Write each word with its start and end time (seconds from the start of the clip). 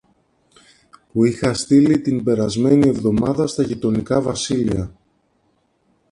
που 1.11 1.25
είχα 1.25 1.53
στείλει 1.53 2.01
την 2.01 2.23
περασμένη 2.23 2.87
εβδομάδα 2.87 3.47
στα 3.47 3.63
γειτονικά 3.63 4.21
βασίλεια 4.21 4.95